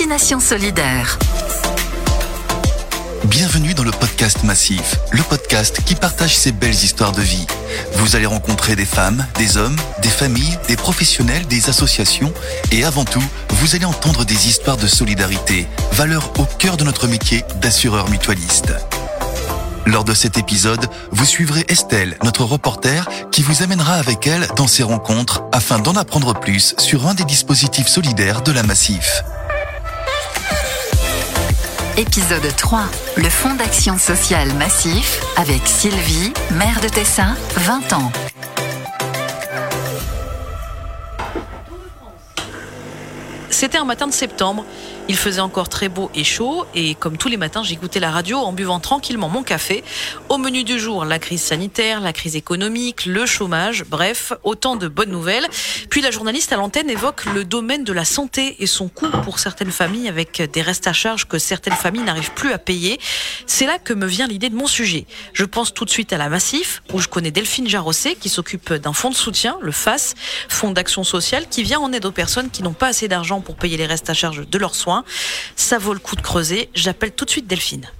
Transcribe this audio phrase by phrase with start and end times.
[0.00, 1.18] Destination Solidaire.
[3.26, 7.46] Bienvenue dans le podcast Massif, le podcast qui partage ces belles histoires de vie.
[7.96, 12.32] Vous allez rencontrer des femmes, des hommes, des familles, des professionnels, des associations
[12.72, 17.06] et avant tout, vous allez entendre des histoires de solidarité, valeur au cœur de notre
[17.06, 18.72] métier d'assureur mutualiste.
[19.84, 24.66] Lors de cet épisode, vous suivrez Estelle, notre reporter, qui vous amènera avec elle dans
[24.66, 29.22] ces rencontres afin d'en apprendre plus sur un des dispositifs solidaires de la Massif.
[32.00, 32.80] Épisode 3.
[33.18, 38.29] Le Fonds d'action sociale massif avec Sylvie, maire de Tessin, 20 ans.
[43.60, 44.64] C'était un matin de septembre.
[45.10, 48.38] Il faisait encore très beau et chaud et comme tous les matins, j'écoutais la radio
[48.38, 49.84] en buvant tranquillement mon café.
[50.30, 54.88] Au menu du jour, la crise sanitaire, la crise économique, le chômage, bref, autant de
[54.88, 55.46] bonnes nouvelles.
[55.90, 59.38] Puis la journaliste à l'antenne évoque le domaine de la santé et son coût pour
[59.38, 62.98] certaines familles avec des restes à charge que certaines familles n'arrivent plus à payer.
[63.44, 65.04] C'est là que me vient l'idée de mon sujet.
[65.34, 68.72] Je pense tout de suite à la Massif où je connais Delphine Jarosset qui s'occupe
[68.72, 70.14] d'un fonds de soutien, le FAS,
[70.48, 73.49] Fonds d'action sociale, qui vient en aide aux personnes qui n'ont pas assez d'argent pour
[73.56, 75.04] payer les restes à charge de leurs soins.
[75.56, 76.68] Ça vaut le coup de creuser.
[76.74, 77.90] J'appelle tout de suite Delphine.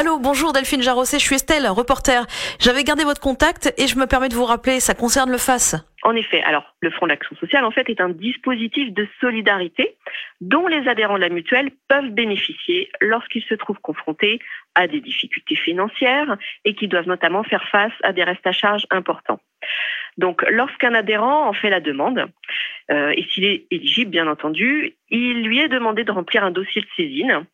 [0.00, 2.24] Allô, bonjour Delphine Jarosset, je suis Estelle, reporter.
[2.60, 5.74] J'avais gardé votre contact et je me permets de vous rappeler, ça concerne le FAS.
[6.04, 9.96] En effet, alors le Fonds d'action sociale en fait est un dispositif de solidarité
[10.40, 14.38] dont les adhérents de la mutuelle peuvent bénéficier lorsqu'ils se trouvent confrontés
[14.76, 18.86] à des difficultés financières et qui doivent notamment faire face à des restes à charge
[18.90, 19.40] importants.
[20.18, 22.26] Donc, lorsqu'un adhérent en fait la demande,
[22.90, 26.82] euh, et s'il est éligible, bien entendu, il lui est demandé de remplir un dossier
[26.82, 27.46] de saisine.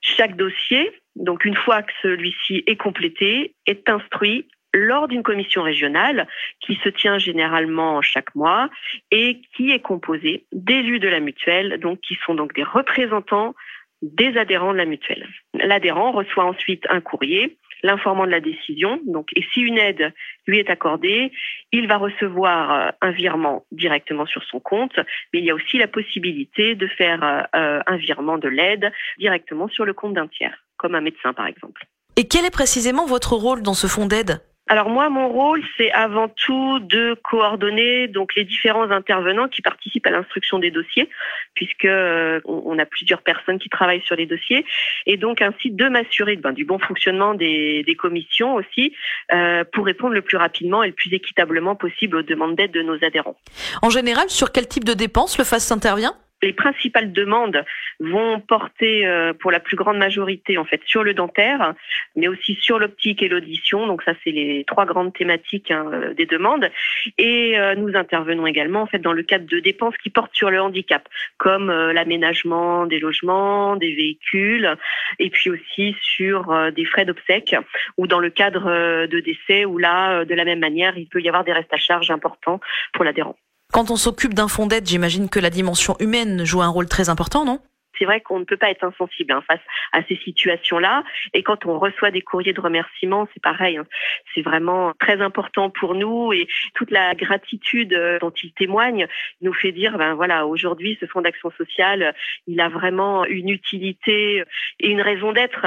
[0.00, 6.28] Chaque dossier, donc une fois que celui-ci est complété, est instruit lors d'une commission régionale
[6.60, 8.70] qui se tient généralement chaque mois
[9.10, 13.54] et qui est composée d'élus de la mutuelle, donc qui sont donc des représentants
[14.02, 15.28] des adhérents de la mutuelle.
[15.54, 19.00] L'adhérent reçoit ensuite un courrier l'informant de la décision.
[19.06, 20.12] Donc, et si une aide
[20.46, 21.32] lui est accordée,
[21.72, 24.96] il va recevoir euh, un virement directement sur son compte,
[25.32, 29.68] mais il y a aussi la possibilité de faire euh, un virement de l'aide directement
[29.68, 31.86] sur le compte d'un tiers, comme un médecin par exemple.
[32.16, 34.40] Et quel est précisément votre rôle dans ce fonds d'aide?
[34.70, 40.06] Alors moi, mon rôle, c'est avant tout de coordonner donc les différents intervenants qui participent
[40.06, 41.10] à l'instruction des dossiers,
[41.54, 44.64] puisque euh, on a plusieurs personnes qui travaillent sur les dossiers,
[45.06, 48.94] et donc ainsi de m'assurer ben, du bon fonctionnement des, commissions aussi,
[49.32, 52.82] euh, pour répondre le plus rapidement et le plus équitablement possible aux demandes d'aide de
[52.82, 53.36] nos adhérents.
[53.82, 57.64] En général, sur quel type de dépenses le FAS intervient les principales demandes
[57.98, 61.74] vont porter euh, pour la plus grande majorité en fait sur le dentaire,
[62.16, 63.86] mais aussi sur l'optique et l'audition.
[63.86, 66.70] Donc ça c'est les trois grandes thématiques hein, euh, des demandes.
[67.18, 70.50] Et euh, nous intervenons également en fait dans le cadre de dépenses qui portent sur
[70.50, 74.76] le handicap, comme l'aménagement des logements, des véhicules,
[75.18, 77.56] et puis aussi sur des frais d'obsèques
[77.96, 81.28] ou dans le cadre de décès où là de la même manière il peut y
[81.28, 82.60] avoir des restes à charge importants
[82.92, 83.36] pour l'adhérent.
[83.72, 87.08] Quand on s'occupe d'un fonds d'aide, j'imagine que la dimension humaine joue un rôle très
[87.08, 87.60] important, non?
[87.98, 89.60] C'est vrai qu'on ne peut pas être insensible hein, face
[89.92, 91.04] à ces situations-là.
[91.34, 93.76] Et quand on reçoit des courriers de remerciement, c'est pareil.
[93.76, 93.86] Hein.
[94.34, 99.06] C'est vraiment très important pour nous et toute la gratitude euh, dont ils témoignent
[99.42, 102.14] nous fait dire, ben voilà, aujourd'hui, ce fonds d'action sociale,
[102.46, 104.44] il a vraiment une utilité
[104.80, 105.66] et une raison d'être.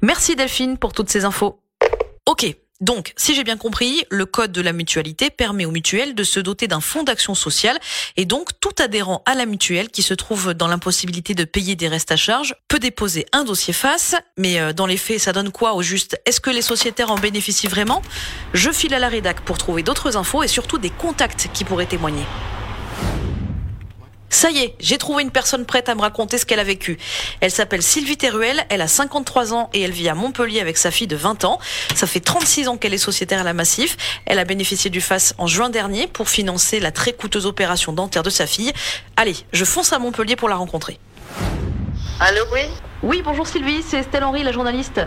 [0.00, 1.58] Merci Delphine pour toutes ces infos.
[2.26, 2.46] Ok,
[2.80, 6.40] donc, si j'ai bien compris, le code de la mutualité permet aux mutuelles de se
[6.40, 7.78] doter d'un fonds d'action sociale
[8.16, 11.86] et donc tout adhérent à la mutuelle qui se trouve dans l'impossibilité de payer des
[11.86, 14.16] restes à charge peut déposer un dossier face.
[14.36, 16.20] Mais euh, dans les faits, ça donne quoi au juste?
[16.26, 18.02] Est-ce que les sociétaires en bénéficient vraiment?
[18.54, 21.86] Je file à la rédac pour trouver d'autres infos et surtout des contacts qui pourraient
[21.86, 22.24] témoigner.
[24.44, 26.98] Ça y est, j'ai trouvé une personne prête à me raconter ce qu'elle a vécu.
[27.40, 30.90] Elle s'appelle Sylvie Teruel, elle a 53 ans et elle vit à Montpellier avec sa
[30.90, 31.58] fille de 20 ans.
[31.94, 33.96] Ça fait 36 ans qu'elle est sociétaire à la Massif.
[34.26, 38.22] Elle a bénéficié du FAS en juin dernier pour financer la très coûteuse opération dentaire
[38.22, 38.74] de sa fille.
[39.16, 40.98] Allez, je fonce à Montpellier pour la rencontrer.
[42.20, 42.66] Allô, oui
[43.02, 45.00] Oui, bonjour Sylvie, c'est Estelle Henry, la journaliste.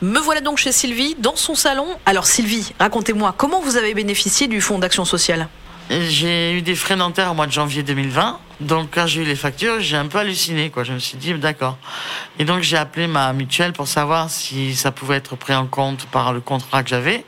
[0.00, 1.88] Me voilà donc chez Sylvie, dans son salon.
[2.06, 5.46] Alors Sylvie, racontez-moi, comment vous avez bénéficié du Fonds d'action sociale?
[5.90, 8.40] J'ai eu des frais dentaires au mois de janvier 2020.
[8.60, 10.70] Donc quand j'ai eu les factures, j'ai un peu halluciné.
[10.70, 10.82] Quoi.
[10.82, 11.76] Je me suis dit, d'accord.
[12.38, 16.06] Et donc j'ai appelé ma mutuelle pour savoir si ça pouvait être pris en compte
[16.06, 17.24] par le contrat que j'avais.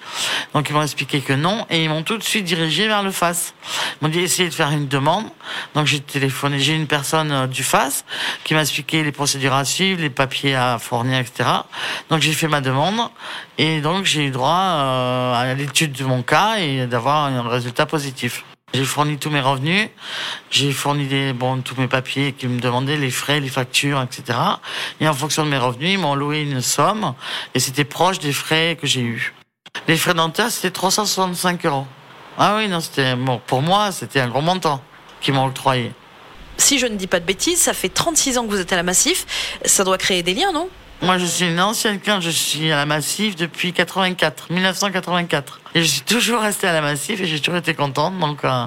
[0.55, 1.67] Donc ils m'ont expliqué que non.
[1.69, 3.53] Et ils m'ont tout de suite dirigé vers le FAS.
[4.01, 5.27] Ils m'ont dit, essayez de faire une demande.
[5.75, 6.59] Donc j'ai téléphoné.
[6.61, 8.05] J'ai une personne euh, du FAS
[8.45, 11.49] qui m'a expliqué les procédures à suivre, les papiers à fournir, etc.
[12.09, 13.11] Donc j'ai fait ma demande.
[13.59, 17.85] Et donc j'ai eu droit euh, à l'étude de mon cas et d'avoir un résultat
[17.85, 18.45] positif.
[18.75, 19.89] J'ai fourni tous mes revenus,
[20.51, 24.39] j'ai fourni des, bon, tous mes papiers qui me demandaient, les frais, les factures, etc.
[25.01, 27.15] Et en fonction de mes revenus, ils m'ont loué une somme
[27.55, 29.33] et c'était proche des frais que j'ai eus.
[29.87, 31.87] Les frais dentaires, c'était 365 euros.
[32.37, 34.83] Ah oui, non, c'était, bon, pour moi, c'était un gros montant
[35.21, 35.93] qu'ils m'ont octroyé.
[36.59, 38.77] Si je ne dis pas de bêtises, ça fait 36 ans que vous êtes à
[38.77, 39.59] la Massif.
[39.65, 40.69] Ça doit créer des liens, non?
[41.01, 45.61] Moi, je suis une ancienne cliente, je suis à la Massif depuis 84, 1984.
[45.75, 48.19] Et je suis toujours restée à la Massif et j'ai toujours été contente.
[48.19, 48.67] Donc, euh,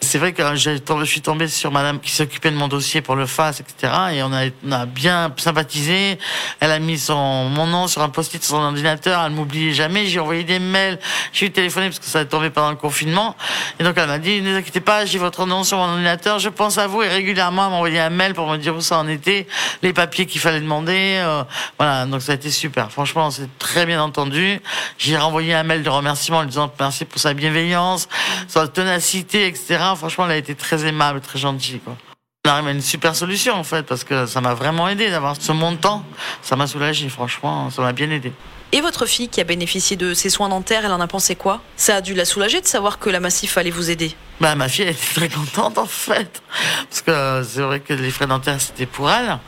[0.00, 3.26] c'est vrai que je suis tombée sur madame qui s'occupait de mon dossier pour le
[3.26, 3.92] FAS, etc.
[4.12, 6.18] Et on a, bien sympathisé.
[6.60, 9.22] Elle a mis son, mon nom sur un post-it sur son ordinateur.
[9.24, 10.06] Elle m'oubliait jamais.
[10.06, 10.98] J'ai envoyé des mails.
[11.32, 13.36] J'ai eu téléphoné parce que ça est tombé pendant le confinement.
[13.78, 16.38] Et donc, elle m'a dit, ne vous inquiétez pas, j'ai votre nom sur mon ordinateur.
[16.38, 17.02] Je pense à vous.
[17.02, 19.46] Et régulièrement, elle m'a envoyé un mail pour me dire où ça en était,
[19.82, 21.20] les papiers qu'il fallait demander.
[21.24, 21.42] euh,
[21.78, 22.04] voilà.
[22.04, 22.92] Donc, ça a été super.
[22.92, 24.60] Franchement, on s'est très bien entendu.
[24.98, 28.08] J'ai renvoyé un mail de remerciement en lui disant merci pour sa bienveillance,
[28.48, 29.78] sa ténacité, etc.
[29.96, 31.96] Franchement, elle a été très aimable, très gentille, quoi.
[32.46, 35.34] On arrive à une super solution, en fait, parce que ça m'a vraiment aidé d'avoir
[35.40, 36.04] ce montant.
[36.42, 38.34] Ça m'a soulagé, franchement, ça m'a bien aidé.
[38.72, 41.62] Et votre fille qui a bénéficié de ses soins dentaires, elle en a pensé quoi?
[41.76, 44.14] Ça a dû la soulager de savoir que la Massif allait vous aider?
[44.42, 46.42] Bah, ma fille, elle était très contente, en fait.
[46.90, 49.38] Parce que c'est vrai que les frais dentaires, c'était pour elle.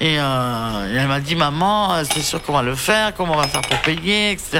[0.00, 3.40] Et, euh, et elle m'a dit, maman, c'est sûr qu'on va le faire, comment on
[3.40, 4.58] va faire pour payer, etc.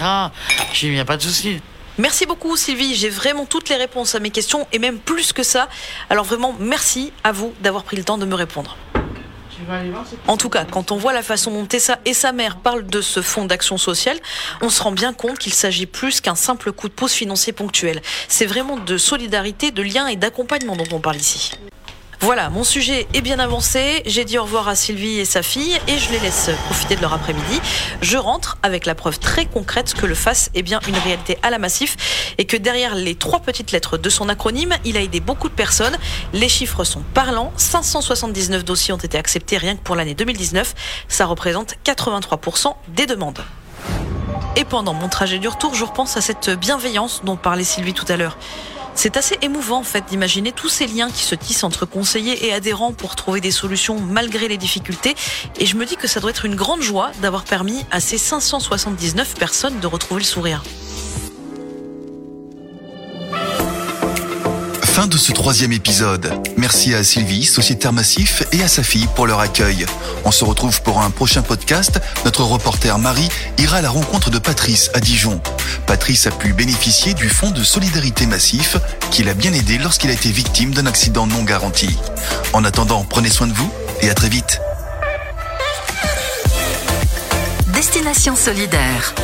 [0.73, 1.61] J'ai dit, il n'y a pas de souci.
[1.99, 5.43] Merci beaucoup Sylvie, j'ai vraiment toutes les réponses à mes questions et même plus que
[5.43, 5.69] ça.
[6.09, 8.77] Alors vraiment merci à vous d'avoir pris le temps de me répondre.
[10.27, 13.01] En tout cas, quand on voit la façon dont Tessa et sa mère parlent de
[13.01, 14.19] ce fonds d'action sociale,
[14.63, 18.01] on se rend bien compte qu'il s'agit plus qu'un simple coup de pouce financier ponctuel.
[18.29, 21.53] C'est vraiment de solidarité, de lien et d'accompagnement dont on parle ici.
[22.23, 24.03] Voilà, mon sujet est bien avancé.
[24.05, 27.01] J'ai dit au revoir à Sylvie et sa fille et je les laisse profiter de
[27.01, 27.61] leur après-midi.
[28.03, 31.49] Je rentre avec la preuve très concrète que le FAS est bien une réalité à
[31.49, 35.21] la Massif et que derrière les trois petites lettres de son acronyme, il a aidé
[35.21, 35.97] beaucoup de personnes.
[36.35, 37.55] Les chiffres sont parlants.
[37.57, 40.75] 579 dossiers ont été acceptés rien que pour l'année 2019.
[41.09, 43.41] Ça représente 83% des demandes.
[44.57, 48.05] Et pendant mon trajet du retour, je repense à cette bienveillance dont parlait Sylvie tout
[48.11, 48.37] à l'heure.
[49.03, 52.53] C'est assez émouvant en fait d'imaginer tous ces liens qui se tissent entre conseillers et
[52.53, 55.15] adhérents pour trouver des solutions malgré les difficultés.
[55.59, 58.19] Et je me dis que ça doit être une grande joie d'avoir permis à ces
[58.19, 60.63] 579 personnes de retrouver le sourire.
[65.09, 66.31] De ce troisième épisode.
[66.59, 69.87] Merci à Sylvie, sociétaire massif, et à sa fille pour leur accueil.
[70.27, 71.99] On se retrouve pour un prochain podcast.
[72.27, 75.41] Notre reporter Marie ira à la rencontre de Patrice à Dijon.
[75.87, 78.77] Patrice a pu bénéficier du fonds de solidarité massif
[79.11, 81.97] qui l'a bien aidé lorsqu'il a été victime d'un accident non garanti.
[82.53, 84.61] En attendant, prenez soin de vous et à très vite.
[87.69, 89.15] Destination solidaire.